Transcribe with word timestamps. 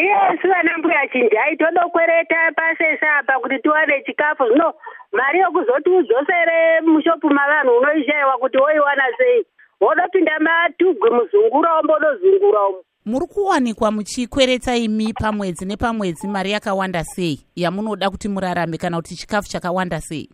iyesi 0.00 0.48
vana 0.48 0.78
mbuya 0.78 1.08
chinjai 1.12 1.56
todokwereta 1.56 2.52
pasesa 2.56 3.16
apa 3.18 3.40
kuti 3.40 3.58
tiwane 3.58 4.02
chikafu. 4.06 4.44
Zvino 4.48 4.74
mari 5.12 5.38
yokuzoti 5.40 5.90
udzosere 5.90 6.80
mushopu 6.80 7.30
mavanhu 7.30 7.78
unoishayiwa 7.78 8.38
kuti 8.38 8.58
woiwana 8.58 9.04
sei? 9.18 9.46
Wodopinda 9.80 10.38
matugwi 10.40 11.10
muzungura 11.10 11.74
wombodozungura 11.74 12.66
umu 12.66 12.82
muri 13.06 13.26
kuwanikwa 13.26 13.90
muchikweretsa 13.90 14.76
imi 14.76 15.12
pamwedzi 15.12 15.64
nepamwedzi 15.64 16.28
mari 16.28 16.50
yakawanda 16.50 17.04
sei? 17.04 17.40
Yamunoda 17.56 18.10
kuti 18.10 18.28
murarame 18.28 18.78
kana 18.78 18.96
kuti 18.96 19.16
chikafu 19.16 19.48
chakawanda 19.48 20.00
sei? 20.00 20.28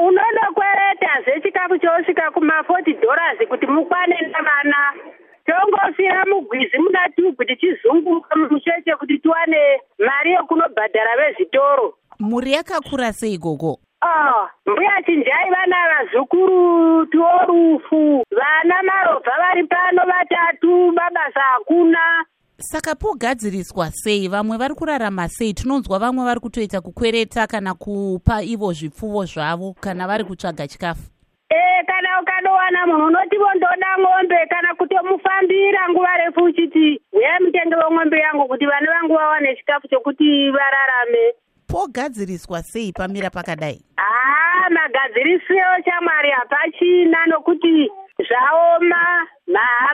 Unondokwereta 0.00 1.10
zvechikafu 1.24 1.78
chosvika 1.78 2.30
kuma40 2.30 3.00
dollars 3.00 3.48
kuti 3.48 3.66
mukwane 3.66 4.16
navana 4.32 4.94
tongofira 5.46 6.24
mugwizi 6.26 6.78
muna 6.78 7.08
tubwi 7.16 7.46
tichizunguka 7.46 8.36
mucheche 8.86 8.96
kuti 8.96 9.18
tiwane 9.18 9.80
mari 9.98 10.32
yokunobhadhara 10.32 11.16
vezvitoro. 11.16 11.94
Mhuri 12.18 12.52
yakakura 12.52 13.12
sei 13.12 13.38
gogo 13.38 13.78
Oh, 14.02 14.48
mbuya 14.66 15.02
chinjai 15.06 15.50
vana 15.50 15.76
vazukuru 15.88 17.06
tuorufu 17.06 18.24
vana 18.30 18.82
marobva 18.82 19.32
vari 19.38 19.64
pano 19.64 20.02
vatatu 20.06 20.92
mabasa 20.92 21.40
hakuna. 21.40 22.24
Saka 22.58 22.94
pogadziriswa 22.94 23.90
sei? 23.90 24.28
Vamwe 24.28 24.56
vari 24.56 24.74
kurarama 24.74 25.28
sei? 25.28 25.54
Tinonzwa 25.54 25.98
vamwe 25.98 26.24
vari 26.24 26.40
kutoita 26.40 26.80
kukwereta 26.80 27.46
kana 27.46 27.74
kupa 27.74 28.42
ivo 28.42 28.72
zvipfuwo 28.72 29.24
zvavo 29.24 29.74
kana 29.80 30.06
vari 30.06 30.24
kutsvaga 30.24 30.68
chikafu. 30.68 31.10
E 31.50 31.84
kana 31.86 32.20
ukanowana 32.22 32.86
munhu 32.86 33.06
unoti 33.06 33.38
mutenge 37.66 37.76
vemwombe 37.88 38.18
yangu 38.18 38.48
kuti 38.48 38.66
vana 38.66 38.92
vangu 38.92 39.14
vawane 39.14 39.56
chikafu 39.56 39.88
chokuti 39.88 40.50
vararame. 40.50 41.34
Pogadziriswa 41.68 42.62
sei 42.62 42.92
pamira 42.92 43.30
pakadai? 43.30 43.82
Haa 43.96 44.70
magadzirisiro 44.70 45.82
chamwari 45.84 46.30
hapachina 46.30 47.26
nokuti 47.26 47.90
zvaoma. 48.28 49.26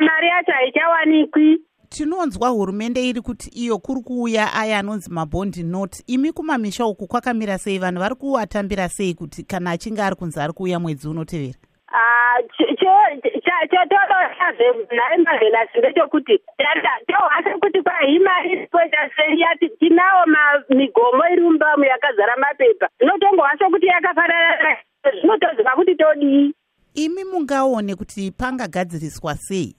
Mari 0.01 0.29
yacho 0.29 0.53
haichawanikwi. 0.53 1.61
Tinonzwa 1.89 2.49
hurumende 2.49 3.09
iri 3.09 3.21
kuti 3.21 3.51
iyo 3.51 3.79
kuri 3.79 4.01
kuuya 4.01 4.53
aya 4.55 4.79
anonzi 4.79 5.11
mabondi 5.11 5.63
not 5.63 5.97
imi 6.07 6.33
kumamisha 6.33 6.87
uku 6.87 7.07
kwakamira 7.07 7.59
sei? 7.59 7.79
Vanhu 7.79 8.01
vari 8.01 8.15
kuatambira 8.15 8.89
sei 8.89 9.15
kuti 9.15 9.43
kana 9.45 9.71
achinge 9.71 10.03
ari 10.03 10.17
kunzi 10.17 10.41
ari 10.41 10.53
kuuya 10.53 10.79
mwedzi 10.81 11.09
unotevera 11.09 11.59
chotodoazvenhai 14.43 15.19
mavhenasi 15.19 15.79
ndechekuti 15.79 16.41
tohwase 17.07 17.59
kuti 17.61 17.83
kwai 17.83 18.15
imari 18.15 18.67
kuita 18.67 19.11
sei 19.17 19.69
tinawo 19.79 20.27
migomo 20.69 21.29
iri 21.33 21.43
mumbamu 21.43 21.85
yakazara 21.85 22.37
mapepa 22.37 22.89
zvinotongohwase 22.99 23.65
kuti 23.65 23.87
yakafanana 23.87 24.77
zvinotoziva 25.21 25.71
kuti 25.71 25.95
todii 25.95 26.55
imi 26.95 27.25
mungaone 27.25 27.95
kuti 27.95 28.31
pangagadziriswa 28.31 29.35
sei 29.35 29.77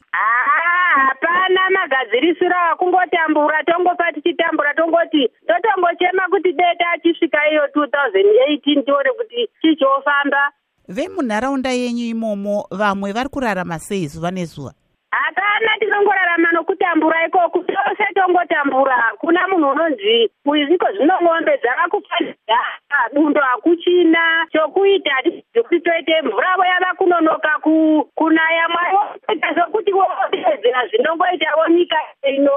hapana 0.96 1.70
magadzirisiro 1.70 2.58
akungotambura 2.72 3.64
tongopa 3.64 4.12
tichitambura 4.12 4.74
tongoti 4.74 5.30
totongochema 5.48 6.28
kuti 6.30 6.52
deta 6.52 6.90
achisvika 6.94 7.50
iyo 7.50 7.66
2018 7.66 8.84
tione 8.84 9.12
kuti 9.18 9.50
chichofamba 9.62 10.52
vemunharaunda 10.94 11.70
yenyu 11.70 12.06
imomo 12.06 12.66
vamwe 12.72 13.12
vari 13.12 13.30
kurarama 13.30 13.80
sei 13.80 14.08
zuva 14.08 14.32
nezuva? 14.32 14.74
Hapana 15.12 15.72
tinongorarama 15.80 16.52
nokutambura 16.52 17.26
ikoku 17.28 17.60
tose 17.64 18.06
tongotambura 18.16 19.12
kuna 19.20 19.48
munhu 19.48 19.70
unonzi 19.70 20.30
iko 20.74 20.88
zvino 20.96 21.16
ng'ombe 21.22 21.58
dzavakufanira 21.62 22.60
bundo 23.14 23.42
hakuchina. 23.42 24.48
Chokuita 24.52 25.14
hatizikuti 25.14 25.80
toite 25.80 26.22
mvuravo 26.22 26.66
yava 26.66 26.94
kunonoka 26.98 27.52
kunaya 28.16 28.70
mwari 28.70 28.96
woita 28.96 29.56
sokuti 29.56 29.94
woedzera 29.94 30.88
zvinongoitavo 30.88 31.68
nyika 31.68 31.98
ino 32.28 32.52